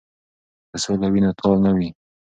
[0.69, 1.89] که سوله وي نو تال نه وي.